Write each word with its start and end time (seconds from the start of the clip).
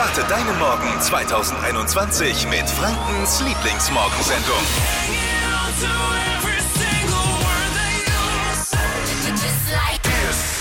Starte 0.00 0.26
deinen 0.30 0.58
Morgen 0.58 0.98
2021 0.98 2.48
mit 2.48 2.66
Frankens 2.70 3.42
Lieblingsmorgensendung. 3.42 4.56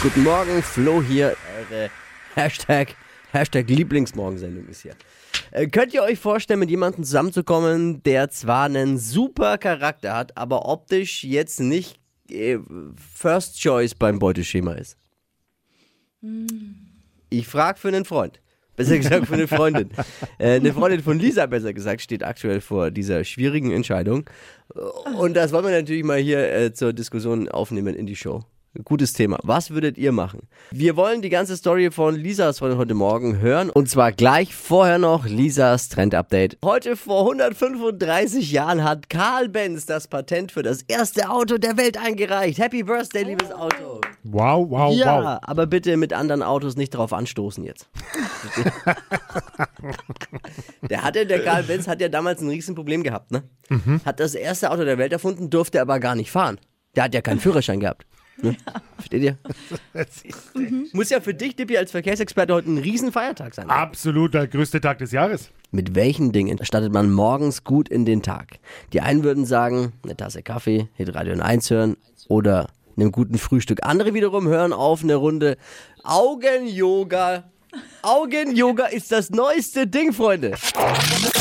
Guten 0.04 0.24
Morgen, 0.24 0.62
Flo 0.62 1.02
hier. 1.02 1.38
Eure 1.58 1.90
Hashtag, 2.36 2.96
Hashtag 3.32 3.70
Lieblingsmorgensendung 3.70 4.68
ist 4.68 4.82
hier. 4.82 4.96
Äh, 5.52 5.68
könnt 5.68 5.94
ihr 5.94 6.04
euch 6.04 6.20
vorstellen, 6.20 6.60
mit 6.60 6.70
jemandem 6.70 7.06
zusammenzukommen, 7.06 8.04
der 8.04 8.30
zwar 8.32 8.66
einen 8.66 8.98
super 8.98 9.58
Charakter 9.58 10.18
hat, 10.18 10.36
aber 10.36 10.68
optisch 10.68 11.24
jetzt 11.24 11.62
nicht 11.62 11.98
äh, 12.30 12.58
First 13.16 13.62
Choice 13.62 13.96
beim 13.96 14.20
Beuteschema 14.20 14.74
ist? 14.74 14.98
Ich 17.30 17.48
frage 17.48 17.80
für 17.80 17.88
einen 17.88 18.04
Freund. 18.04 18.42
Besser 18.80 18.98
gesagt 18.98 19.28
für 19.28 19.34
eine 19.34 19.48
Freundin. 19.50 19.90
äh, 20.38 20.56
eine 20.56 20.72
Freundin 20.72 21.04
von 21.04 21.20
Lisa, 21.20 21.46
besser 21.48 21.74
gesagt, 21.74 22.02
steht 22.02 22.24
aktuell 22.24 22.62
vor 22.62 22.92
dieser 22.92 23.26
schwierigen 23.26 23.74
Entscheidung. 23.74 24.24
Und 25.18 25.34
das 25.34 25.52
wollen 25.52 25.66
wir 25.66 25.72
natürlich 25.72 26.06
mal 26.06 26.18
hier 26.18 26.50
äh, 26.50 26.74
zur 26.74 26.94
Diskussion 26.94 27.50
aufnehmen 27.50 27.94
in 27.94 28.06
die 28.06 28.16
Show. 28.16 28.46
Gutes 28.86 29.12
Thema. 29.12 29.38
Was 29.44 29.72
würdet 29.72 29.98
ihr 29.98 30.14
machen? 30.14 30.48
Wir 30.72 30.96
wollen 30.96 31.22
die 31.22 31.30
ganze 31.30 31.58
Story 31.58 31.92
von 31.92 32.16
Lisas 32.16 32.60
von 32.60 32.78
heute 32.78 32.94
Morgen 32.94 33.40
hören. 33.40 33.70
Und 33.70 33.90
zwar 33.90 34.14
gleich 34.14 34.56
vorher 34.56 34.98
noch 34.98 35.26
Lisas 35.26 35.90
Trend-Update. 35.90 36.60
Heute 36.64 36.96
vor 36.96 37.22
135 37.22 38.50
Jahren 38.50 38.86
hat 38.86 39.10
Karl 39.10 39.50
Benz 39.50 39.88
das 39.88 40.08
Patent 40.08 40.54
für 40.54 40.64
das 40.64 40.84
erste 40.84 41.30
Auto 41.30 41.58
der 41.58 41.76
Welt 41.76 41.98
eingereicht. 41.98 42.60
Happy 42.60 42.84
Birthday, 42.84 43.24
liebes 43.24 43.52
Auto. 43.52 44.00
Wow, 44.24 44.70
wow, 44.70 44.94
Ja, 44.96 45.24
wow. 45.24 45.40
aber 45.42 45.66
bitte 45.68 45.96
mit 45.98 46.14
anderen 46.14 46.44
Autos 46.44 46.76
nicht 46.76 46.90
drauf 46.92 47.14
anstoßen 47.14 47.64
jetzt. 47.64 47.88
der 50.90 51.04
hatte, 51.04 51.26
der 51.26 51.44
Karl 51.44 51.64
Benz 51.64 51.88
hat 51.88 52.02
ja 52.02 52.10
damals 52.10 52.42
ein 52.42 52.50
Riesenproblem 52.50 53.04
gehabt, 53.04 53.32
ne? 53.32 53.44
Hat 54.06 54.20
das 54.20 54.36
erste 54.36 54.72
Auto 54.72 54.84
der 54.84 54.98
Welt 54.98 55.12
erfunden, 55.14 55.50
durfte 55.50 55.82
aber 55.82 56.00
gar 56.00 56.16
nicht 56.16 56.32
fahren. 56.32 56.60
Der 56.96 57.04
hat 57.04 57.14
ja 57.14 57.22
keinen 57.22 57.40
Führerschein 57.40 57.80
gehabt. 57.80 58.06
Ne? 58.42 58.56
Versteht 58.96 59.22
ihr? 59.22 59.38
Muss 60.94 61.10
ja 61.10 61.20
für 61.20 61.34
dich, 61.34 61.56
Dippi, 61.58 61.78
als 61.78 61.92
Verkehrsexperte 61.92 62.54
heute 62.54 62.72
ein 62.72 62.78
Riesenfeiertag 62.78 63.54
sein. 63.54 63.70
Absolut 63.70 64.34
der 64.34 64.48
größte 64.48 64.80
Tag 64.80 64.98
des 65.00 65.12
Jahres. 65.12 65.50
Mit 65.72 65.94
welchen 65.94 66.32
Dingen 66.32 66.58
startet 66.66 66.94
man 66.94 67.12
morgens 67.12 67.64
gut 67.64 67.90
in 67.90 68.06
den 68.06 68.24
Tag? 68.24 68.60
Die 68.94 69.02
einen 69.02 69.24
würden 69.24 69.46
sagen, 69.46 69.92
eine 70.04 70.16
Tasse 70.16 70.42
Kaffee, 70.42 70.88
Hitradio 70.94 71.38
1 71.40 71.70
hören 71.70 71.98
oder 72.30 72.70
einem 73.02 73.12
guten 73.12 73.38
Frühstück. 73.38 73.80
Andere 73.84 74.14
wiederum 74.14 74.48
hören 74.48 74.74
auf 74.74 75.04
eine 75.04 75.16
Runde 75.16 75.58
Augen-Yoga. 76.04 77.44
Augen-Yoga 78.02 78.86
ist 78.88 79.12
das 79.12 79.30
neueste 79.30 79.88
Ding, 79.88 80.14
Freunde. 80.14 80.56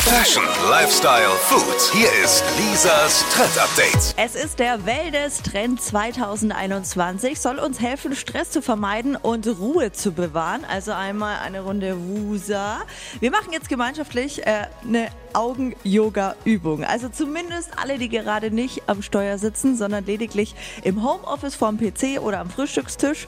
Fashion, 0.08 0.42
Lifestyle, 0.70 1.28
Food. 1.36 1.92
Hier 1.92 2.08
ist 2.24 2.42
Lisas 2.56 3.26
Trend 3.30 3.58
Update. 3.58 4.14
Es 4.16 4.42
ist 4.42 4.58
der 4.58 4.86
Wellness-Trend 4.86 5.82
2021, 5.82 7.38
soll 7.38 7.58
uns 7.58 7.78
helfen, 7.78 8.16
Stress 8.16 8.50
zu 8.50 8.62
vermeiden 8.62 9.16
und 9.16 9.46
Ruhe 9.46 9.92
zu 9.92 10.12
bewahren. 10.12 10.64
Also 10.64 10.92
einmal 10.92 11.36
eine 11.44 11.60
Runde 11.60 11.94
Wusa. 11.98 12.78
Wir 13.20 13.30
machen 13.30 13.52
jetzt 13.52 13.68
gemeinschaftlich 13.68 14.46
äh, 14.46 14.68
eine 14.82 15.08
Augen-Yoga-Übung. 15.34 16.84
Also 16.84 17.10
zumindest 17.10 17.72
alle, 17.76 17.98
die 17.98 18.08
gerade 18.08 18.50
nicht 18.50 18.84
am 18.86 19.02
Steuer 19.02 19.36
sitzen, 19.36 19.76
sondern 19.76 20.06
lediglich 20.06 20.54
im 20.84 21.04
Homeoffice 21.04 21.54
vorm 21.54 21.76
PC 21.76 22.18
oder 22.22 22.40
am 22.40 22.48
Frühstückstisch. 22.48 23.26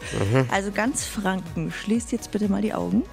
Also 0.50 0.72
ganz 0.72 1.04
Franken, 1.04 1.72
schließt 1.72 2.10
jetzt 2.10 2.30
bitte 2.30 2.48
mal 2.48 2.62
die 2.62 2.72
Augen. 2.72 3.04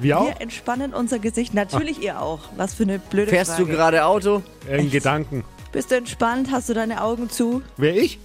Wir 0.00 0.18
auch? 0.20 0.26
Wir 0.28 0.40
entspannen 0.40 0.94
unser 0.94 1.18
Gesicht. 1.18 1.54
Natürlich 1.54 2.02
ihr 2.02 2.20
auch. 2.20 2.40
Was 2.56 2.74
für 2.74 2.84
eine 2.84 2.98
blöde 2.98 3.30
Fährst 3.30 3.52
Frage. 3.52 3.64
du 3.64 3.70
gerade 3.70 4.04
Auto? 4.04 4.42
In 4.70 4.90
Gedanken. 4.90 5.44
Bist 5.72 5.90
du 5.90 5.96
entspannt? 5.96 6.48
Hast 6.50 6.68
du 6.68 6.74
deine 6.74 7.02
Augen 7.02 7.28
zu? 7.30 7.62
Wer 7.76 7.96
ich? 7.96 8.18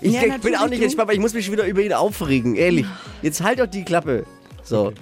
Ich, 0.00 0.12
Ja, 0.12 0.22
ich 0.24 0.40
bin 0.42 0.56
auch 0.56 0.68
nicht 0.68 0.80
du. 0.80 0.84
entspannt, 0.84 1.08
weil 1.08 1.14
ich 1.16 1.20
muss 1.20 1.32
mich 1.34 1.44
schon 1.46 1.52
wieder 1.52 1.66
über 1.66 1.80
ihn 1.80 1.92
aufregen. 1.92 2.54
Ehrlich. 2.54 2.86
Jetzt 3.22 3.42
halt 3.42 3.58
doch 3.60 3.66
die 3.66 3.84
Klappe. 3.84 4.26
So. 4.62 4.92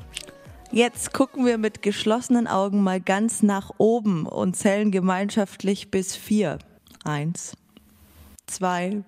Jetzt 0.71 1.13
gucken 1.13 1.47
wir 1.47 1.59
mit 1.59 1.83
geschlossenen 1.83 2.47
Augen 2.47 2.83
mal 2.83 3.01
ganz 3.01 3.43
nach 3.43 3.71
oben 3.79 4.27
und 4.27 4.57
zählen 4.57 4.91
gemeinschaftlich 4.91 5.91
bis 5.91 6.17
vier. 6.17 6.59
Eins, 7.05 7.53
zwei, 8.47 9.03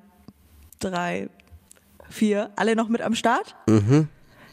drei, 0.80 1.28
vier. 2.08 2.50
Alle 2.56 2.76
noch 2.76 2.88
mit 2.88 3.00
am 3.02 3.14
Start? 3.14 3.56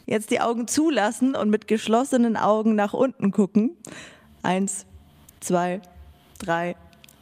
Jetzt 0.06 0.30
die 0.30 0.40
Augen 0.40 0.68
zulassen 0.68 1.34
und 1.34 1.50
mit 1.50 1.66
geschlossenen 1.66 2.36
Augen 2.36 2.74
nach 2.74 2.92
unten 2.92 3.30
gucken. 3.30 3.76
Eins, 4.42 4.86
zwei, 5.40 5.80
drei, 6.38 6.76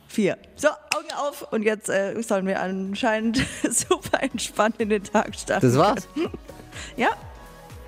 vier. 0.08 0.36
So, 0.56 0.68
Augen 0.68 1.12
auf 1.16 1.52
und 1.52 1.62
jetzt 1.62 1.88
äh, 1.88 2.20
sollen 2.22 2.46
wir 2.46 2.60
anscheinend 2.60 3.36
super 3.70 4.22
entspannt 4.22 4.76
in 4.78 4.88
den 4.88 5.04
Tag 5.04 5.34
starten. 5.34 5.66
Das 5.66 5.76
war's. 5.78 6.08
Ja, 6.96 7.10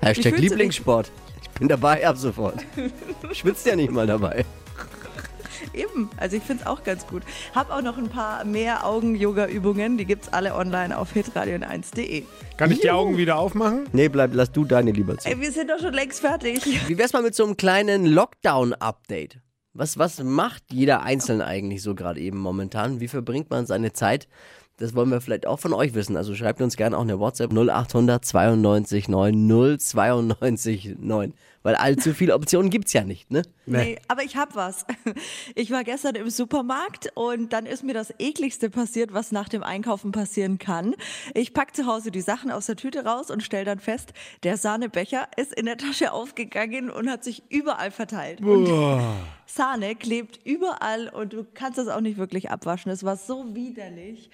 Hashtag? 0.01 0.37
Lieblingssport. 0.37 1.11
Ich 1.41 1.49
bin 1.49 1.67
dabei 1.67 2.05
ab 2.07 2.17
sofort. 2.17 2.63
Schwitzt 3.31 3.65
ja 3.65 3.75
nicht 3.75 3.91
mal 3.91 4.05
dabei. 4.05 4.45
Eben, 5.75 6.09
also 6.17 6.37
ich 6.37 6.43
finde 6.43 6.63
es 6.63 6.67
auch 6.67 6.83
ganz 6.83 7.05
gut. 7.07 7.23
Hab 7.53 7.71
auch 7.71 7.81
noch 7.81 7.97
ein 7.97 8.09
paar 8.09 8.43
mehr 8.45 8.85
Augen-Yoga-Übungen, 8.85 9.97
die 9.97 10.05
gibt's 10.05 10.31
alle 10.31 10.55
online 10.55 10.97
auf 10.97 11.13
hitradio1.de. 11.13 12.23
Kann 12.57 12.71
ich 12.71 12.79
die 12.79 12.87
Juhu. 12.87 12.95
Augen 12.97 13.17
wieder 13.17 13.37
aufmachen? 13.37 13.87
Nee, 13.91 14.09
bleib, 14.09 14.31
lass 14.33 14.51
du 14.51 14.65
deine 14.65 14.91
lieber 14.91 15.17
zu. 15.17 15.27
Ey, 15.29 15.39
wir 15.39 15.51
sind 15.51 15.69
doch 15.69 15.79
schon 15.79 15.93
längst 15.93 16.21
fertig. 16.21 16.87
Wie 16.87 16.97
wär's 16.97 17.13
mal 17.13 17.21
mit 17.21 17.35
so 17.35 17.43
einem 17.43 17.57
kleinen 17.57 18.05
Lockdown-Update? 18.05 19.39
Was, 19.73 19.97
was 19.97 20.23
macht 20.23 20.63
jeder 20.71 21.03
Einzelne 21.03 21.45
eigentlich 21.45 21.83
so 21.83 21.95
gerade 21.95 22.21
eben 22.21 22.37
momentan? 22.37 23.01
Wie 23.01 23.09
verbringt 23.09 23.49
man 23.49 23.65
seine 23.65 23.91
Zeit? 23.91 24.29
Das 24.77 24.93
wollen 24.93 25.09
wir 25.09 25.21
vielleicht 25.21 25.47
auch 25.47 25.59
von 25.59 25.73
euch 25.73 25.93
wissen. 25.93 26.17
Also 26.17 26.35
schreibt 26.35 26.61
uns 26.61 26.75
gerne 26.75 26.97
auch 26.97 27.01
eine 27.01 27.19
WhatsApp 27.19 27.51
0800 27.51 28.23
92 28.23 29.07
9 29.07 29.77
092 29.79 30.95
9. 30.99 31.33
Weil 31.65 31.73
allzu 31.77 32.13
viele 32.13 32.35
Optionen 32.35 32.69
gibt's 32.69 32.93
ja 32.93 33.03
nicht, 33.03 33.31
ne? 33.31 33.41
Nee, 33.65 33.97
aber 34.07 34.21
ich 34.21 34.37
hab 34.37 34.55
was. 34.55 34.85
Ich 35.55 35.71
war 35.71 35.83
gestern 35.83 36.13
im 36.13 36.29
Supermarkt 36.29 37.09
und 37.15 37.53
dann 37.53 37.65
ist 37.65 37.83
mir 37.83 37.93
das 37.93 38.13
ekligste 38.19 38.69
passiert, 38.69 39.13
was 39.13 39.31
nach 39.31 39.49
dem 39.49 39.63
Einkaufen 39.63 40.11
passieren 40.11 40.59
kann. 40.59 40.93
Ich 41.33 41.53
pack 41.53 41.75
zu 41.75 41.87
Hause 41.87 42.11
die 42.11 42.21
Sachen 42.21 42.51
aus 42.51 42.67
der 42.67 42.75
Tüte 42.75 43.05
raus 43.05 43.31
und 43.31 43.41
stell 43.41 43.65
dann 43.65 43.79
fest, 43.79 44.13
der 44.43 44.57
Sahnebecher 44.57 45.27
ist 45.37 45.53
in 45.53 45.65
der 45.65 45.77
Tasche 45.77 46.11
aufgegangen 46.11 46.91
und 46.91 47.09
hat 47.09 47.23
sich 47.23 47.41
überall 47.49 47.89
verteilt. 47.89 48.41
Und 48.41 48.69
Sahne 49.47 49.95
klebt 49.95 50.39
überall 50.45 51.09
und 51.09 51.33
du 51.33 51.45
kannst 51.51 51.79
das 51.79 51.87
auch 51.87 52.01
nicht 52.01 52.17
wirklich 52.17 52.51
abwaschen. 52.51 52.91
Es 52.91 53.03
war 53.03 53.17
so 53.17 53.55
widerlich. 53.55 54.29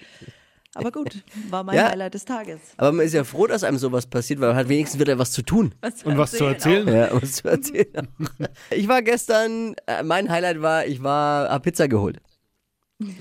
Aber 0.75 0.91
gut, 0.91 1.23
war 1.49 1.63
mein 1.63 1.75
Ja. 1.75 1.89
Highlight 1.89 2.13
des 2.13 2.25
Tages. 2.25 2.59
Aber 2.77 2.91
man 2.93 3.05
ist 3.05 3.13
ja 3.13 3.23
froh, 3.23 3.47
dass 3.47 3.63
einem 3.63 3.77
sowas 3.77 4.07
passiert, 4.07 4.39
weil 4.39 4.49
man 4.49 4.57
hat 4.57 4.69
wenigstens 4.69 4.99
wieder 4.99 5.17
was 5.19 5.31
zu 5.31 5.41
tun. 5.41 5.73
Und 6.05 6.17
was 6.17 6.31
zu 6.31 6.45
erzählen? 6.45 6.87
Ja, 6.87 7.09
was 7.21 7.33
zu 7.33 7.47
erzählen. 7.49 8.07
Ich 8.69 8.87
war 8.87 9.01
gestern, 9.01 9.75
äh, 9.85 10.03
mein 10.03 10.29
Highlight 10.29 10.61
war, 10.61 10.85
ich 10.85 11.03
war, 11.03 11.49
hab 11.49 11.63
Pizza 11.63 11.87
geholt. 11.87 12.19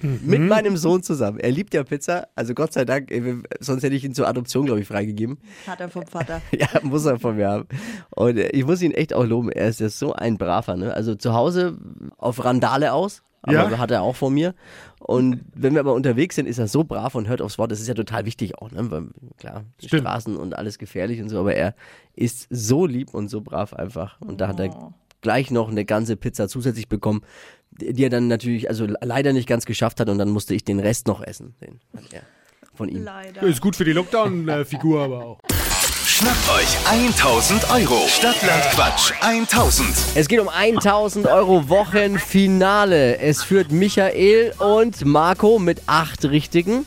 Mit 0.03 0.43
meinem 0.43 0.77
Sohn 0.77 1.03
zusammen. 1.03 1.41
Er 1.41 1.51
liebt 1.51 1.73
ja 1.73 1.83
Pizza, 1.85 2.29
also 2.35 2.53
Gott 2.53 2.73
sei 2.75 2.85
Dank, 2.85 3.11
äh, 3.11 3.37
sonst 3.61 3.83
hätte 3.83 3.95
ich 3.97 4.05
ihn 4.05 4.15
zur 4.15 4.29
Adoption, 4.29 4.67
glaube 4.67 4.81
ich, 4.83 4.87
freigegeben. 4.87 5.39
Vater 5.65 5.89
vom 5.89 6.07
Vater. 6.07 6.43
Ja, 6.53 6.69
muss 6.83 7.07
er 7.07 7.19
von 7.19 7.37
mir 7.37 7.49
haben. 7.49 7.67
Und 8.11 8.37
äh, 8.37 8.49
ich 8.51 8.65
muss 8.67 8.83
ihn 8.83 8.93
echt 8.93 9.15
auch 9.15 9.25
loben. 9.25 9.51
Er 9.51 9.69
ist 9.69 9.81
ja 9.81 9.89
so 9.89 10.13
ein 10.13 10.37
braver, 10.37 10.77
ne? 10.77 10.93
Also 10.93 11.15
zu 11.15 11.33
Hause 11.33 11.79
auf 12.19 12.45
Randale 12.45 12.93
aus, 12.93 13.23
aber 13.43 13.53
Ja. 13.53 13.79
hat 13.79 13.91
er 13.91 14.03
auch 14.03 14.17
von 14.17 14.33
mir. 14.35 14.55
Und 14.99 15.41
wenn 15.55 15.73
wir 15.75 15.81
aber 15.81 15.95
unterwegs 15.95 16.37
sind, 16.37 16.47
ist 16.47 16.59
er 16.59 16.69
so 16.69 16.85
brav 16.85 17.15
und 17.15 17.29
hört 17.29 17.41
aufs 17.43 17.59
Wort. 17.59 17.71
Das 17.73 17.81
ist 17.81 17.89
ja 17.89 17.95
total 17.95 18.27
wichtig 18.27 18.59
auch, 18.59 18.71
ne? 18.71 18.91
Weil, 18.91 19.09
klar, 19.39 19.65
Stimmt. 19.79 20.03
Straßen 20.03 20.37
und 20.37 20.57
alles 20.57 20.79
gefährlich 20.79 21.21
und 21.23 21.29
so, 21.29 21.41
aber 21.41 21.55
er 21.55 21.75
ist 22.15 22.47
so 22.51 22.87
lieb 22.87 23.15
und 23.15 23.29
so 23.29 23.41
brav 23.41 23.73
einfach. 23.75 24.21
Und 24.21 24.41
da 24.41 24.49
hat 24.49 24.61
er 24.61 24.93
gleich 25.23 25.51
noch 25.51 25.71
eine 25.71 25.85
ganze 25.85 26.17
Pizza 26.17 26.49
zusätzlich 26.49 26.89
bekommen, 26.89 27.23
die 27.71 27.93
die 27.93 28.05
er 28.05 28.11
dann 28.11 28.29
natürlich, 28.29 28.69
also 28.69 28.87
leider 29.01 29.33
nicht 29.33 29.49
ganz 29.49 29.65
geschafft 29.65 30.01
hat 30.01 30.09
und 30.09 30.19
dann 30.19 30.31
musste 30.31 30.55
ich 30.55 30.65
den 30.65 30.81
Rest 30.81 31.07
noch 31.07 31.23
essen. 31.23 31.55
Den 31.63 31.81
hat 31.97 32.13
er 32.13 32.23
von 32.75 32.89
ihm. 32.89 33.05
Leider. 33.05 33.43
Ist 33.43 33.61
gut 33.61 33.77
für 33.77 33.85
die 33.85 33.93
Lockdown-Figur 33.93 35.01
aber 35.03 35.25
auch. 35.25 35.39
Schnappt 36.21 36.51
euch 36.51 36.77
1000 36.87 37.71
Euro. 37.71 38.07
Stadtland 38.07 38.63
Quatsch 38.75 39.11
1000. 39.23 39.89
Es 40.15 40.29
geht 40.29 40.39
um 40.39 40.51
1000 40.51 41.27
Euro 41.27 41.71
Wochenfinale. 41.71 43.17
Es 43.17 43.43
führt 43.43 43.73
Michael 43.73 44.53
und 44.59 45.03
Marco 45.07 45.59
mit 45.59 45.81
acht 45.87 46.27
Richtigen. 46.27 46.85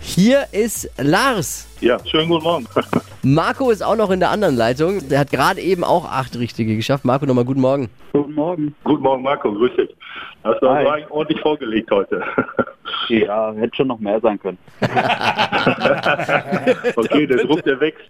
Hier 0.00 0.46
ist 0.52 0.90
Lars. 0.98 1.68
Ja, 1.80 1.98
schönen 2.06 2.28
guten 2.30 2.44
Morgen. 2.44 2.66
Marco 3.22 3.70
ist 3.70 3.82
auch 3.82 3.96
noch 3.96 4.10
in 4.10 4.18
der 4.20 4.30
anderen 4.30 4.56
Leitung. 4.56 5.06
Der 5.08 5.20
hat 5.20 5.30
gerade 5.30 5.60
eben 5.60 5.84
auch 5.84 6.04
acht 6.10 6.38
Richtige 6.38 6.74
geschafft. 6.74 7.04
Marco, 7.04 7.26
nochmal 7.26 7.44
guten 7.44 7.60
Morgen. 7.60 7.90
Guten 8.12 8.34
Morgen. 8.34 8.74
Guten 8.82 9.02
Morgen, 9.02 9.22
Marco, 9.22 9.52
grüß 9.52 9.70
dich. 9.76 9.94
Hast 10.42 10.60
du 10.62 10.70
Hi. 10.70 11.04
ordentlich 11.10 11.40
vorgelegt 11.40 11.90
heute. 11.90 12.22
Ja, 13.08 13.52
hätte 13.54 13.76
schon 13.76 13.86
noch 13.88 13.98
mehr 13.98 14.20
sein 14.20 14.38
können. 14.40 14.58
okay, 16.96 17.26
der 17.26 17.38
Druck, 17.38 17.62
der 17.64 17.80
wächst. 17.80 18.04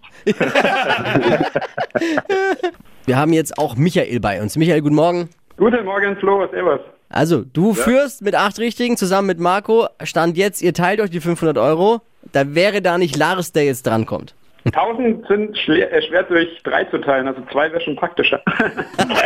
Wir 3.07 3.17
haben 3.17 3.33
jetzt 3.33 3.57
auch 3.59 3.77
Michael 3.77 4.21
bei 4.21 4.41
uns. 4.41 4.57
Michael, 4.57 4.81
guten 4.83 4.95
Morgen. 4.95 5.29
Guten 5.57 5.85
Morgen, 5.85 6.17
Flo, 6.17 6.47
servus. 6.51 6.81
Also, 7.11 7.45
du 7.45 7.75
führst 7.75 8.23
mit 8.23 8.37
acht 8.37 8.59
Richtigen 8.61 8.97
zusammen 8.97 9.27
mit 9.27 9.41
Marco. 9.41 9.89
Stand 10.03 10.37
jetzt, 10.37 10.63
ihr 10.63 10.73
teilt 10.73 11.01
euch 11.01 11.11
die 11.11 11.21
500 11.21 11.59
Euro. 11.59 12.03
Da 12.33 12.55
wäre 12.55 12.81
da 12.81 12.99
nicht 12.99 13.17
Lars, 13.17 13.51
der 13.51 13.65
jetzt 13.65 13.85
drankommt. 13.87 14.35
1000 14.65 15.27
sind 15.27 15.59
schwer, 15.59 15.93
äh, 15.93 16.03
schwer 16.03 16.23
durch 16.25 16.49
drei 16.63 16.85
zu 16.85 16.99
teilen, 16.99 17.27
also 17.27 17.41
zwei 17.51 17.71
wäre 17.73 17.81
schon 17.81 17.97
praktischer. 17.97 18.41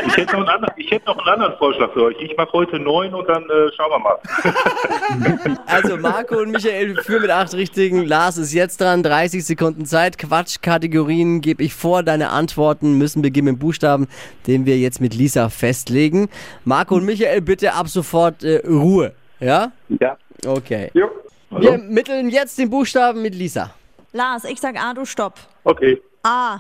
Ich 0.07 0.19
hätte, 0.19 0.33
noch 0.33 0.41
einen 0.41 0.49
anderen, 0.49 0.75
ich 0.77 0.91
hätte 0.91 1.07
noch 1.07 1.19
einen 1.19 1.29
anderen 1.29 1.59
Vorschlag 1.59 1.93
für 1.93 2.05
euch. 2.05 2.17
Ich 2.21 2.37
mache 2.37 2.53
heute 2.53 2.79
neun 2.79 3.15
und 3.15 3.29
dann 3.29 3.43
äh, 3.45 3.71
schauen 3.75 3.91
wir 3.91 3.99
mal. 3.99 5.57
Also, 5.67 5.97
Marco 5.97 6.37
und 6.37 6.51
Michael 6.53 6.97
führen 7.03 7.23
mit 7.23 7.31
acht 7.31 7.55
Richtigen. 7.55 8.05
Lars 8.05 8.39
ist 8.39 8.53
jetzt 8.53 8.81
dran. 8.81 9.03
30 9.03 9.45
Sekunden 9.45 9.87
Zeit. 9.87 10.19
Quatschkategorien 10.19 11.41
gebe 11.41 11.63
ich 11.63 11.75
vor. 11.75 12.03
Deine 12.03 12.31
Antworten 12.31 12.99
müssen 12.99 13.23
beginnen 13.23 13.53
mit 13.53 13.59
Buchstaben, 13.59 14.09
den 14.47 14.67
wir 14.67 14.79
jetzt 14.79 15.01
mit 15.01 15.15
Lisa 15.15 15.49
festlegen. 15.49 16.29
Marco 16.65 16.95
und 16.97 17.05
Michael, 17.05 17.41
bitte 17.41 17.73
ab 17.73 17.89
sofort 17.89 18.45
äh, 18.45 18.63
Ruhe. 18.67 19.13
Ja? 19.41 19.73
ja. 20.01 20.17
Okay. 20.47 20.91
Jo. 20.95 21.09
Wir 21.51 21.79
mitteln 21.79 22.29
jetzt 22.31 22.59
den 22.59 22.71
Buchstaben 22.71 23.23
mit 23.23 23.35
Lisa. 23.35 23.75
Lars, 24.17 24.45
ich 24.45 24.61
sag 24.61 24.77
A, 24.81 24.95
du 24.95 25.05
stopp. 25.05 25.41
Okay, 25.65 26.01
A, 26.23 26.59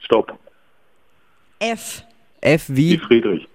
stopp. 0.00 0.36
F. 1.60 2.02
F 2.40 2.64
Wie 2.68 2.94
wie 2.94 2.98
Friedrich. 2.98 3.48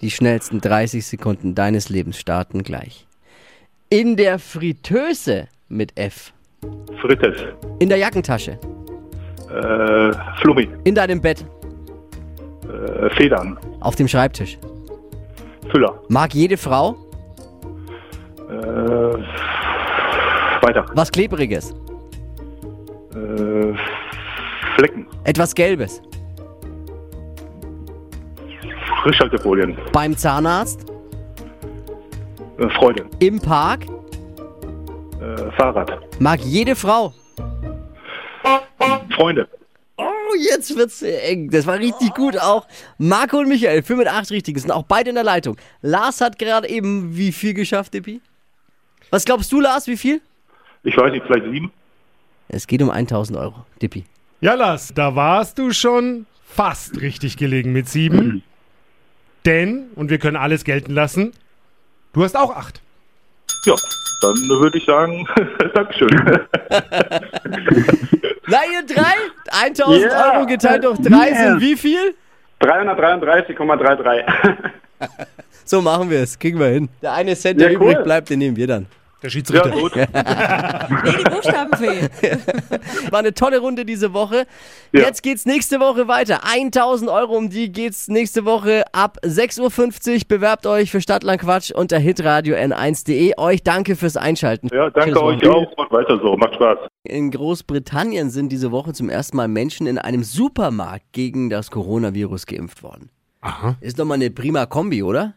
die 0.00 0.10
schnellsten 0.12 0.60
30 0.60 1.04
Sekunden 1.04 1.56
deines 1.56 1.88
Lebens 1.88 2.16
starten 2.18 2.62
gleich. 2.62 3.06
In 3.90 4.16
der 4.16 4.38
Fritteuse 4.38 5.48
mit 5.68 5.98
F. 5.98 6.32
Frittes. 7.00 7.36
In 7.80 7.88
der 7.88 7.98
Jackentasche. 7.98 8.52
Äh, 9.50 10.12
Flummi. 10.40 10.68
In 10.84 10.94
deinem 10.94 11.20
Bett. 11.20 11.44
Äh, 12.68 13.10
Federn. 13.16 13.58
Auf 13.80 13.96
dem 13.96 14.06
Schreibtisch. 14.06 14.58
Füller. 15.72 16.00
Mag 16.08 16.32
jede 16.34 16.56
Frau 16.56 16.96
Äh, 18.48 19.24
weiter. 20.64 20.86
was 20.94 21.10
Klebriges. 21.10 21.74
Äh, 23.14 23.74
Flecken. 24.76 25.06
Etwas 25.24 25.54
Gelbes. 25.54 26.02
Frischhaltefolien. 29.02 29.76
Beim 29.92 30.16
Zahnarzt. 30.16 30.86
Äh, 32.58 32.68
Freude. 32.70 33.04
Im 33.18 33.38
Park. 33.38 33.84
Äh, 35.20 35.50
Fahrrad. 35.56 35.92
Mag 36.18 36.40
jede 36.40 36.74
Frau. 36.74 37.12
Freunde. 39.14 39.48
Oh, 39.96 40.02
jetzt 40.50 40.76
wird's 40.76 41.02
eng. 41.02 41.50
Das 41.50 41.66
war 41.66 41.78
richtig 41.78 42.14
gut 42.14 42.36
auch. 42.36 42.66
Marco 42.98 43.38
und 43.38 43.48
Michael, 43.48 43.82
5 43.82 43.98
mit 43.98 44.08
8 44.08 44.30
Richtigen, 44.32 44.58
sind 44.58 44.72
auch 44.72 44.84
beide 44.84 45.10
in 45.10 45.14
der 45.14 45.24
Leitung. 45.24 45.56
Lars 45.82 46.20
hat 46.20 46.38
gerade 46.38 46.68
eben 46.68 47.16
wie 47.16 47.30
viel 47.30 47.54
geschafft, 47.54 47.94
Dippi? 47.94 48.20
Was 49.10 49.24
glaubst 49.24 49.52
du, 49.52 49.60
Lars, 49.60 49.86
wie 49.86 49.96
viel? 49.96 50.20
Ich 50.84 50.96
weiß 50.96 51.10
nicht, 51.12 51.24
vielleicht 51.26 51.44
sieben? 51.50 51.72
Es 52.48 52.66
geht 52.66 52.82
um 52.82 52.90
1000 52.90 53.38
Euro, 53.38 53.64
Dippi. 53.80 54.04
Ja, 54.40 54.54
Lars, 54.54 54.92
da 54.94 55.14
warst 55.16 55.58
du 55.58 55.72
schon 55.72 56.26
fast 56.46 57.00
richtig 57.00 57.36
gelegen 57.36 57.72
mit 57.72 57.88
sieben. 57.88 58.42
Denn, 59.46 59.86
und 59.94 60.10
wir 60.10 60.18
können 60.18 60.36
alles 60.36 60.64
gelten 60.64 60.92
lassen, 60.92 61.32
du 62.12 62.22
hast 62.22 62.36
auch 62.36 62.54
acht. 62.54 62.80
Ja, 63.64 63.74
dann 64.22 64.36
würde 64.36 64.76
ich 64.78 64.84
sagen, 64.84 65.26
Dankeschön. 65.74 66.08
Na, 68.46 68.58
ihr 68.72 68.84
drei? 68.86 69.14
1000 69.64 70.00
Yeah. 70.04 70.34
Euro 70.36 70.46
geteilt 70.46 70.84
durch 70.84 70.98
drei 71.00 71.30
Yeah. 71.30 71.50
sind 71.52 71.60
wie 71.60 71.76
viel? 71.76 72.14
333,33. 72.60 74.24
So 75.66 75.80
machen 75.80 76.10
wir 76.10 76.20
es. 76.20 76.38
Kriegen 76.38 76.58
wir 76.60 76.66
hin. 76.66 76.90
Der 77.00 77.14
eine 77.14 77.34
Cent, 77.34 77.58
der 77.58 77.72
Ja, 77.72 77.78
cool. 77.80 77.92
übrig 77.92 78.04
bleibt, 78.04 78.28
den 78.28 78.38
nehmen 78.38 78.54
wir 78.56 78.66
dann. 78.66 78.84
Der 79.24 79.30
Ja, 79.30 79.30
Schiedsrichter. 79.30 79.70
gut. 79.70 79.96
Nee, 79.96 80.06
die 81.18 81.24
Buchstabenfee. 81.30 82.08
War 83.10 83.20
eine 83.20 83.32
tolle 83.32 83.58
Runde 83.58 83.86
diese 83.86 84.12
Woche. 84.12 84.44
Ja. 84.92 85.00
Jetzt 85.00 85.22
geht's 85.22 85.46
nächste 85.46 85.80
Woche 85.80 86.08
weiter. 86.08 86.40
1000 86.44 87.10
Euro, 87.10 87.34
um 87.34 87.48
die 87.48 87.72
geht's 87.72 88.08
nächste 88.08 88.44
Woche 88.44 88.84
ab 88.92 89.16
6.50 89.24 90.12
Uhr. 90.14 90.20
Bewerbt 90.28 90.66
euch 90.66 90.90
für 90.90 91.00
Stadtland 91.00 91.40
Quatsch 91.40 91.70
unter 91.70 91.98
hitradio 91.98 92.54
n1.de. 92.54 93.32
Euch 93.38 93.62
danke 93.62 93.96
fürs 93.96 94.18
Einschalten. 94.18 94.68
Ja, 94.70 94.90
danke 94.90 95.02
Schönes 95.14 95.16
euch 95.22 95.36
Wochenende. 95.42 95.50
auch 95.54 95.72
und 95.78 95.90
weiter 95.90 96.20
so. 96.22 96.36
Macht 96.36 96.54
Spaß. 96.56 96.78
In 97.04 97.30
Großbritannien 97.30 98.28
sind 98.28 98.50
diese 98.52 98.72
Woche 98.72 98.92
zum 98.92 99.08
ersten 99.08 99.38
Mal 99.38 99.48
Menschen 99.48 99.86
in 99.86 99.96
einem 99.96 100.22
Supermarkt 100.22 101.06
gegen 101.12 101.48
das 101.48 101.70
Coronavirus 101.70 102.44
geimpft 102.44 102.82
worden. 102.82 103.08
Aha. 103.40 103.76
Ist 103.80 103.98
doch 103.98 104.04
mal 104.04 104.14
eine 104.14 104.30
prima 104.30 104.66
Kombi, 104.66 105.02
oder? 105.02 105.32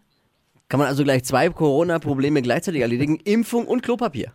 Kann 0.69 0.79
man 0.79 0.87
also 0.89 1.05
gleich 1.05 1.23
zwei 1.23 1.49
Corona-Probleme 1.49 2.41
gleichzeitig 2.41 2.81
erledigen? 2.81 3.19
Impfung 3.23 3.65
und 3.65 3.81
Klopapier. 3.81 4.31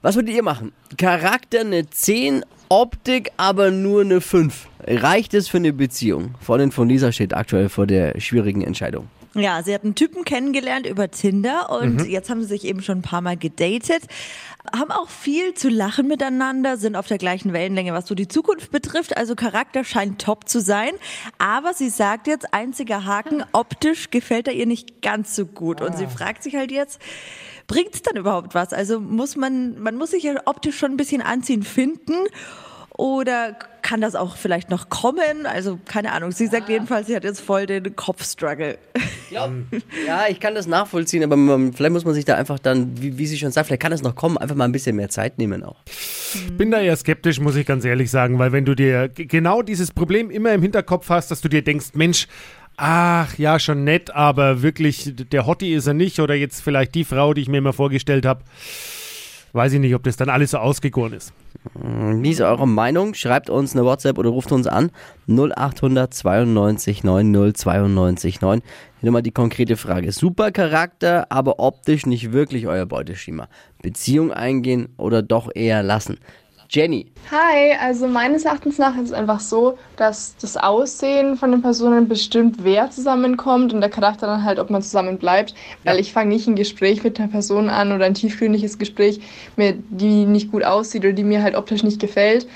Was 0.00 0.14
würdet 0.14 0.34
ihr 0.34 0.42
machen? 0.42 0.72
Charakter 0.96 1.60
eine 1.60 1.88
10, 1.90 2.44
Optik 2.70 3.32
aber 3.36 3.70
nur 3.70 4.00
eine 4.00 4.20
5. 4.22 4.68
Reicht 4.86 5.34
es 5.34 5.48
für 5.48 5.58
eine 5.58 5.72
Beziehung? 5.72 6.34
Freundin 6.40 6.72
von 6.72 6.88
Lisa 6.88 7.12
steht 7.12 7.34
aktuell 7.34 7.68
vor 7.68 7.86
der 7.86 8.18
schwierigen 8.20 8.62
Entscheidung. 8.62 9.08
Ja, 9.34 9.62
sie 9.62 9.74
hat 9.74 9.82
einen 9.82 9.96
Typen 9.96 10.24
kennengelernt 10.24 10.86
über 10.86 11.10
Tinder 11.10 11.70
und 11.70 12.06
jetzt 12.06 12.30
haben 12.30 12.40
sie 12.40 12.48
sich 12.48 12.64
eben 12.64 12.82
schon 12.82 12.98
ein 12.98 13.02
paar 13.02 13.20
Mal 13.20 13.36
gedatet. 13.36 14.02
Haben 14.72 14.92
auch 14.92 15.08
viel 15.08 15.54
zu 15.54 15.68
lachen 15.68 16.06
miteinander, 16.06 16.76
sind 16.76 16.94
auf 16.94 17.08
der 17.08 17.18
gleichen 17.18 17.52
Wellenlänge, 17.52 17.92
was 17.92 18.06
so 18.06 18.14
die 18.14 18.28
Zukunft 18.28 18.70
betrifft. 18.70 19.16
Also 19.16 19.34
Charakter 19.34 19.84
scheint 19.84 20.20
top 20.20 20.48
zu 20.48 20.60
sein. 20.60 20.92
Aber 21.38 21.74
sie 21.74 21.90
sagt 21.90 22.28
jetzt, 22.28 22.54
einziger 22.54 23.04
Haken, 23.04 23.44
optisch 23.52 24.10
gefällt 24.10 24.46
er 24.46 24.54
ihr 24.54 24.66
nicht 24.66 25.02
ganz 25.02 25.34
so 25.34 25.46
gut. 25.46 25.80
Und 25.80 25.98
sie 25.98 26.06
fragt 26.06 26.44
sich 26.44 26.54
halt 26.54 26.70
jetzt, 26.70 27.00
bringt's 27.66 28.02
dann 28.02 28.16
überhaupt 28.16 28.54
was? 28.54 28.72
Also 28.72 29.00
muss 29.00 29.36
man, 29.36 29.80
man 29.80 29.96
muss 29.96 30.12
sich 30.12 30.22
ja 30.22 30.34
optisch 30.44 30.78
schon 30.78 30.92
ein 30.92 30.96
bisschen 30.96 31.22
anziehen 31.22 31.64
finden. 31.64 32.14
Oder 32.96 33.56
kann 33.82 34.00
das 34.00 34.14
auch 34.14 34.36
vielleicht 34.36 34.70
noch 34.70 34.88
kommen? 34.88 35.46
Also 35.46 35.80
keine 35.84 36.12
Ahnung. 36.12 36.30
Sie 36.30 36.46
sagt 36.46 36.68
jedenfalls, 36.68 37.08
sie 37.08 37.16
hat 37.16 37.24
jetzt 37.24 37.40
voll 37.40 37.66
den 37.66 37.96
Kopfstruggle. 37.96 38.78
Ja, 40.06 40.26
ich 40.28 40.38
kann 40.38 40.54
das 40.54 40.68
nachvollziehen, 40.68 41.24
aber 41.24 41.36
man, 41.36 41.72
vielleicht 41.72 41.92
muss 41.92 42.04
man 42.04 42.14
sich 42.14 42.24
da 42.24 42.36
einfach 42.36 42.60
dann, 42.60 43.00
wie, 43.02 43.18
wie 43.18 43.26
sie 43.26 43.36
schon 43.36 43.50
sagt, 43.50 43.66
vielleicht 43.66 43.82
kann 43.82 43.90
es 43.90 44.02
noch 44.02 44.14
kommen, 44.14 44.38
einfach 44.38 44.54
mal 44.54 44.64
ein 44.64 44.72
bisschen 44.72 44.94
mehr 44.94 45.08
Zeit 45.08 45.38
nehmen 45.38 45.64
auch. 45.64 45.82
Bin 46.56 46.70
da 46.70 46.80
eher 46.80 46.96
skeptisch, 46.96 47.40
muss 47.40 47.56
ich 47.56 47.66
ganz 47.66 47.84
ehrlich 47.84 48.12
sagen, 48.12 48.38
weil 48.38 48.52
wenn 48.52 48.64
du 48.64 48.76
dir 48.76 49.08
genau 49.08 49.62
dieses 49.62 49.90
Problem 49.90 50.30
immer 50.30 50.52
im 50.52 50.62
Hinterkopf 50.62 51.08
hast, 51.10 51.32
dass 51.32 51.40
du 51.40 51.48
dir 51.48 51.62
denkst, 51.62 51.94
Mensch, 51.94 52.28
ach 52.76 53.36
ja, 53.38 53.58
schon 53.58 53.82
nett, 53.82 54.14
aber 54.14 54.62
wirklich 54.62 55.12
der 55.14 55.46
Hottie 55.46 55.74
ist 55.74 55.88
er 55.88 55.94
nicht 55.94 56.20
oder 56.20 56.34
jetzt 56.34 56.62
vielleicht 56.62 56.94
die 56.94 57.04
Frau, 57.04 57.34
die 57.34 57.42
ich 57.42 57.48
mir 57.48 57.58
immer 57.58 57.72
vorgestellt 57.72 58.24
habe, 58.24 58.44
weiß 59.54 59.72
ich 59.72 59.80
nicht, 59.80 59.94
ob 59.94 60.02
das 60.02 60.16
dann 60.16 60.28
alles 60.28 60.50
so 60.50 60.58
ausgegoren 60.58 61.12
ist. 61.12 61.32
Wie 61.74 62.30
ist 62.30 62.40
eure 62.40 62.68
Meinung? 62.68 63.14
Schreibt 63.14 63.48
uns 63.48 63.74
eine 63.74 63.84
WhatsApp 63.84 64.18
oder 64.18 64.30
ruft 64.30 64.52
uns 64.52 64.66
an. 64.66 64.90
0800 65.28 66.12
92 66.12 67.04
90 67.04 67.56
92 67.56 68.40
9. 68.40 68.60
Hier 69.00 69.06
nochmal 69.06 69.22
die 69.22 69.30
konkrete 69.30 69.76
Frage. 69.76 70.12
Super 70.12 70.50
Charakter, 70.50 71.26
aber 71.30 71.60
optisch 71.60 72.04
nicht 72.04 72.32
wirklich 72.32 72.66
euer 72.66 72.84
Beuteschema. 72.86 73.48
Beziehung 73.80 74.32
eingehen 74.32 74.88
oder 74.98 75.22
doch 75.22 75.48
eher 75.54 75.82
lassen? 75.82 76.18
Jenny, 76.74 77.06
Hi, 77.30 77.72
also 77.80 78.06
meines 78.06 78.44
Erachtens 78.44 78.76
nach 78.76 78.96
ist 78.96 79.04
es 79.04 79.12
einfach 79.12 79.40
so, 79.40 79.78
dass 79.96 80.36
das 80.36 80.58
Aussehen 80.58 81.36
von 81.36 81.52
den 81.52 81.62
Personen 81.62 82.06
bestimmt, 82.06 82.64
wer 82.64 82.90
zusammenkommt 82.90 83.72
und 83.72 83.80
der 83.80 83.88
Charakter 83.88 84.26
dann 84.26 84.44
halt, 84.44 84.58
ob 84.58 84.68
man 84.68 84.82
zusammen 84.82 85.16
bleibt. 85.16 85.54
Weil 85.84 85.98
ich 86.00 86.12
fange 86.12 86.28
nicht 86.28 86.46
ein 86.46 86.54
Gespräch 86.54 87.02
mit 87.02 87.18
einer 87.18 87.30
Person 87.30 87.70
an 87.70 87.92
oder 87.92 88.04
ein 88.04 88.14
tiefgründiges 88.14 88.76
Gespräch, 88.78 89.20
die 89.56 90.26
nicht 90.26 90.50
gut 90.52 90.64
aussieht 90.64 91.02
oder 91.02 91.14
die 91.14 91.24
mir 91.24 91.42
halt 91.42 91.54
optisch 91.54 91.82
nicht 91.82 91.98
gefällt, 91.98 92.46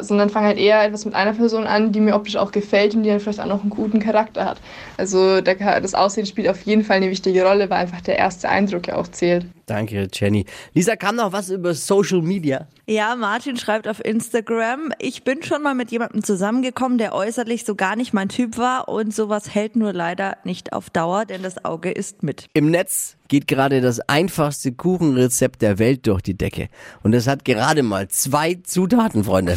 sondern 0.00 0.30
fange 0.30 0.46
halt 0.46 0.58
eher 0.58 0.82
etwas 0.84 1.04
mit 1.04 1.14
einer 1.14 1.32
Person 1.32 1.66
an, 1.66 1.92
die 1.92 2.00
mir 2.00 2.14
optisch 2.14 2.36
auch 2.36 2.52
gefällt 2.52 2.94
und 2.94 3.02
die 3.02 3.10
dann 3.10 3.20
vielleicht 3.20 3.40
auch 3.40 3.46
noch 3.46 3.62
einen 3.62 3.70
guten 3.70 3.98
Charakter 4.00 4.44
hat. 4.44 4.60
Also 4.96 5.40
der, 5.40 5.80
das 5.80 5.94
Aussehen 5.94 6.26
spielt 6.26 6.48
auf 6.48 6.62
jeden 6.62 6.84
Fall 6.84 6.96
eine 6.96 7.10
wichtige 7.10 7.44
Rolle, 7.44 7.68
weil 7.70 7.78
einfach 7.78 8.00
der 8.00 8.18
erste 8.18 8.48
Eindruck 8.48 8.88
ja 8.88 8.96
auch 8.96 9.08
zählt. 9.08 9.46
danke 9.66 10.08
Jenny. 10.12 10.44
Lisa, 10.72 10.96
kam 10.96 11.16
noch 11.16 11.32
was 11.32 11.50
über 11.50 11.74
Social 11.74 12.22
Media? 12.22 12.68
Ja, 12.86 13.16
Martin 13.16 13.56
schreibt 13.56 13.88
auf 13.88 14.04
Instagram, 14.04 14.92
ich 14.98 15.24
bin 15.24 15.42
schon 15.42 15.62
mal 15.62 15.74
mit 15.74 15.90
jemandem 15.90 16.22
zusammengekommen, 16.22 16.98
der 16.98 17.14
äußerlich 17.14 17.64
so 17.64 17.74
gar 17.74 17.96
nicht 17.96 18.12
mein 18.12 18.28
Typ 18.28 18.58
war 18.58 18.88
und 18.88 19.14
sowas 19.14 19.54
hält 19.54 19.76
nur 19.76 19.92
leider 19.92 20.36
nicht 20.44 20.72
auf 20.72 20.90
Dauer, 20.90 21.24
denn 21.24 21.42
das 21.42 21.64
Auge 21.64 21.90
ist 21.90 22.22
mit. 22.22 22.46
Im 22.52 22.70
Netz 22.70 23.16
geht 23.28 23.48
gerade 23.48 23.80
das 23.80 24.00
einfachste 24.00 24.72
Kuchenrezept 24.72 25.62
der 25.62 25.78
Welt 25.78 26.06
durch 26.06 26.22
die 26.22 26.36
Decke. 26.36 26.68
Und 27.02 27.14
es 27.14 27.26
hat 27.26 27.44
gerade 27.44 27.82
mal 27.82 28.08
zwei 28.08 28.54
Zutaten, 28.62 29.24
Freunde. 29.24 29.56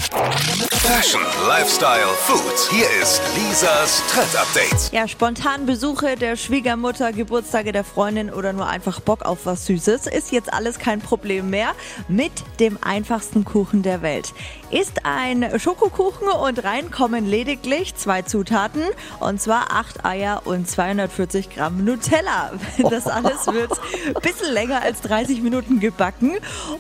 Fashion, 0.87 1.21
Lifestyle, 1.49 2.07
Food. 2.17 2.71
Hier 2.71 2.87
ist 3.01 3.21
Lisas 3.35 4.01
Trend 4.09 4.35
Update. 4.37 4.93
Ja, 4.93 5.05
spontan 5.05 5.65
Besuche 5.65 6.15
der 6.15 6.37
Schwiegermutter, 6.37 7.11
Geburtstage 7.11 7.73
der 7.73 7.83
Freundin 7.83 8.29
oder 8.29 8.53
nur 8.53 8.67
einfach 8.67 9.01
Bock 9.01 9.23
auf 9.23 9.45
was 9.45 9.65
Süßes 9.65 10.07
ist 10.07 10.31
jetzt 10.31 10.53
alles 10.53 10.79
kein 10.79 11.01
Problem 11.01 11.49
mehr 11.49 11.71
mit 12.07 12.31
dem 12.61 12.77
einfachsten 12.81 13.43
Kuchen 13.43 13.83
der 13.83 14.01
Welt. 14.01 14.33
Ist 14.69 15.05
ein 15.05 15.57
Schokokuchen 15.59 16.27
und 16.27 16.61
rein 16.65 16.91
kommen 16.91 17.25
lediglich 17.25 17.95
zwei 17.95 18.23
Zutaten 18.23 18.83
und 19.21 19.41
zwar 19.41 19.71
acht 19.71 20.03
Eier 20.03 20.41
und 20.43 20.69
240 20.69 21.51
Gramm 21.51 21.85
Nutella. 21.85 22.51
Das 22.89 23.07
alles 23.07 23.47
wird 23.47 23.71
ein 24.07 24.21
bisschen 24.21 24.53
länger 24.53 24.81
als 24.81 24.99
30 25.01 25.41
Minuten 25.41 25.79
gebacken 25.79 26.33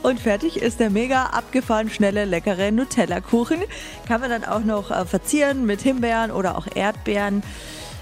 und 0.03 0.19
fertig 0.19 0.61
ist 0.61 0.81
der 0.81 0.89
mega 0.89 1.27
abgefahren 1.27 1.89
schnelle, 1.89 2.25
leckere 2.25 2.71
Nutella-Kuchen. 2.71 3.59
Kann 4.05 4.19
man 4.19 4.31
dann 4.31 4.43
auch 4.43 4.65
noch 4.65 4.91
äh, 4.91 5.05
verzieren 5.05 5.65
mit 5.65 5.81
Himbeeren 5.81 6.31
oder 6.31 6.57
auch 6.57 6.67
Erdbeeren. 6.75 7.41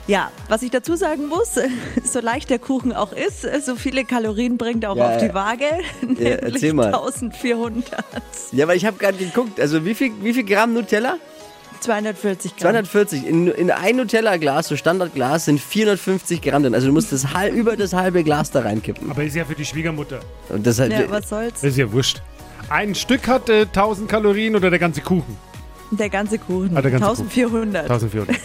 Ja, 0.07 0.31
was 0.49 0.61
ich 0.61 0.69
dazu 0.69 0.95
sagen 0.95 1.27
muss, 1.27 1.55
so 2.03 2.19
leicht 2.19 2.49
der 2.51 2.59
Kuchen 2.59 2.93
auch 2.93 3.11
ist, 3.11 3.41
so 3.65 3.75
viele 3.75 4.05
Kalorien 4.05 4.57
bringt 4.57 4.83
er 4.83 4.91
auch 4.91 4.95
Ja, 4.97 5.15
auf 5.15 5.17
die. 5.17 5.33
Waage, 5.33 5.65
Ja, 5.65 5.77
nämlich 6.07 6.41
erzähl 6.43 6.73
mal. 6.73 6.93
1400, 6.93 7.85
Ja, 8.51 8.65
aber 8.65 8.75
ich 8.75 8.85
habe 8.85 8.97
gerade 8.97 9.17
geguckt, 9.17 9.59
also 9.59 9.83
wie 9.83 9.95
viel, 9.95 10.11
wie 10.21 10.33
viel 10.33 10.43
Gramm 10.43 10.73
Nutella? 10.73 11.17
240 11.81 12.55
Gramm. 12.55 12.71
240. 12.71 13.27
In, 13.27 13.47
in 13.47 13.69
ein 13.71 13.95
Nutella-Glas, 13.97 14.67
so 14.69 14.75
Standardglas, 14.75 15.45
sind 15.45 15.59
450 15.59 16.41
Gramm 16.41 16.63
drin. 16.63 16.73
Also 16.73 16.87
du 16.87 16.93
musst 16.93 17.11
das 17.11 17.33
halb, 17.33 17.53
über 17.53 17.75
das 17.75 17.93
halbe 17.93 18.23
Glas 18.23 18.49
da 18.49 18.61
reinkippen. 18.61 19.11
Aber 19.11 19.23
ist 19.23 19.35
ja 19.35 19.45
für 19.45 19.53
die 19.55 19.65
Schwiegermutter. 19.65 20.19
Und 20.49 20.65
das 20.65 20.79
halt, 20.79 20.93
Ja, 20.93 21.09
was 21.09 21.29
soll's? 21.29 21.53
Das 21.55 21.63
ist 21.63 21.77
ja 21.77 21.91
wurscht. 21.91 22.21
Ein 22.69 22.95
Stück 22.95 23.27
hat 23.27 23.49
äh, 23.49 23.61
1000 23.63 24.09
Kalorien 24.09 24.55
oder 24.55 24.69
der 24.69 24.79
ganze 24.79 25.01
Kuchen? 25.01 25.37
Der 25.91 26.09
ganze 26.09 26.39
Kuchen. 26.39 26.75
Ah, 26.75 26.81
der 26.81 26.91
ganze 26.91 27.07
1400. 27.07 27.83
1400. 27.83 28.35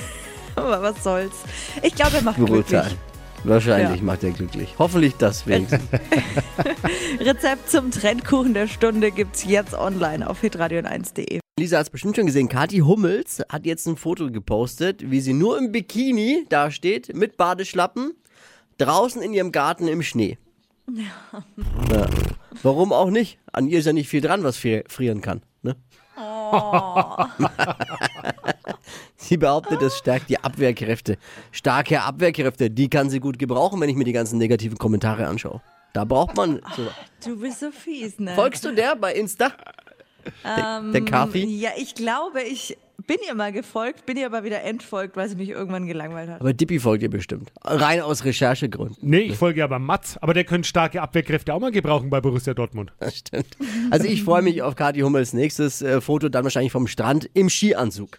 Aber 0.56 0.82
was 0.82 1.02
soll's? 1.02 1.34
Ich 1.82 1.94
glaube, 1.94 2.16
er 2.16 2.22
macht 2.22 2.38
brutal. 2.38 2.82
glücklich. 2.82 2.98
Wahrscheinlich 3.44 4.00
Ja. 4.00 4.04
macht 4.04 4.22
er 4.22 4.30
glücklich. 4.32 4.74
Hoffentlich 4.78 5.14
das 5.16 5.46
wenigstens. 5.46 5.80
Rezept 7.20 7.70
zum 7.70 7.90
Trendkuchen 7.90 8.52
der 8.52 8.66
Stunde 8.68 9.10
gibt's 9.10 9.44
jetzt 9.44 9.72
online 9.74 10.28
auf 10.28 10.42
hitradio1.de. 10.42 11.40
Lisa 11.58 11.78
hat 11.78 11.86
es 11.86 11.90
bestimmt 11.90 12.16
schon 12.16 12.26
gesehen. 12.26 12.48
Kathi 12.48 12.78
Hummels 12.78 13.42
hat 13.50 13.64
jetzt 13.66 13.86
ein 13.86 13.96
Foto 13.96 14.30
gepostet, 14.30 15.10
wie 15.10 15.20
sie 15.20 15.32
nur 15.32 15.56
im 15.58 15.72
Bikini 15.72 16.44
dasteht, 16.50 17.14
mit 17.14 17.36
Badeschlappen, 17.38 18.12
draußen 18.78 19.22
in 19.22 19.32
ihrem 19.32 19.52
Garten 19.52 19.88
im 19.88 20.02
Schnee. 20.02 20.38
Ja. 20.92 22.06
Warum 22.62 22.92
auch 22.92 23.10
nicht? 23.10 23.38
An 23.52 23.68
ihr 23.68 23.78
ist 23.78 23.86
ja 23.86 23.92
nicht 23.92 24.08
viel 24.08 24.20
dran, 24.20 24.42
was 24.44 24.58
fri- 24.58 24.84
frieren 24.88 25.20
kann. 25.22 25.42
Ne? 25.62 25.76
sie 29.20 29.36
behauptet, 29.36 29.80
das 29.82 29.96
stärkt 29.96 30.28
die 30.30 30.38
Abwehrkräfte. 30.38 31.18
Starke 31.52 32.02
Abwehrkräfte, 32.02 32.70
die 32.70 32.88
kann 32.88 33.10
sie 33.10 33.20
gut 33.20 33.38
gebrauchen, 33.38 33.80
wenn 33.80 33.88
ich 33.88 33.96
mir 33.96 34.04
die 34.04 34.12
ganzen 34.12 34.38
negativen 34.38 34.78
Kommentare 34.78 35.26
anschaue. 35.26 35.60
Da 35.92 36.04
braucht 36.04 36.36
man 36.36 36.60
so. 36.76 36.86
Du 37.24 37.40
bist 37.40 37.60
so 37.60 37.70
fies, 37.70 38.18
ne? 38.18 38.34
Folgst 38.34 38.64
du 38.64 38.72
der 38.72 38.96
bei 38.96 39.12
Insta? 39.12 39.52
Der, 40.44 40.82
der 40.92 41.04
Kathy? 41.04 41.44
Ja, 41.44 41.70
ich 41.76 41.94
glaube, 41.94 42.42
ich 42.42 42.76
bin 43.06 43.16
ihr 43.26 43.34
mal 43.34 43.50
gefolgt, 43.50 44.06
bin 44.06 44.16
ihr 44.16 44.26
aber 44.26 44.44
wieder 44.44 44.62
entfolgt, 44.62 45.16
weil 45.16 45.28
sie 45.28 45.36
mich 45.36 45.48
irgendwann 45.48 45.86
gelangweilt 45.86 46.30
hat. 46.30 46.40
Aber 46.40 46.52
Dippy 46.52 46.78
folgt 46.78 47.02
ihr 47.02 47.10
bestimmt. 47.10 47.50
Rein 47.64 48.02
aus 48.02 48.24
Recherchegründen. 48.24 48.98
Nee, 49.00 49.20
ich 49.20 49.36
folge 49.36 49.64
aber 49.64 49.78
Mats. 49.78 50.16
Aber 50.18 50.34
der 50.34 50.44
könnte 50.44 50.68
starke 50.68 51.02
Abwehrkräfte 51.02 51.52
auch 51.54 51.60
mal 51.60 51.72
gebrauchen 51.72 52.10
bei 52.10 52.20
Borussia 52.20 52.54
Dortmund. 52.54 52.92
Das 53.00 53.16
stimmt. 53.16 53.56
Also 53.90 54.06
ich 54.06 54.22
freue 54.22 54.42
mich 54.42 54.62
auf 54.62 54.76
Kathi 54.76 55.00
Hummels 55.00 55.32
nächstes 55.32 55.82
äh, 55.82 56.00
Foto, 56.00 56.28
dann 56.28 56.44
wahrscheinlich 56.44 56.72
vom 56.72 56.86
Strand 56.86 57.28
im 57.34 57.48
Skianzug. 57.48 58.18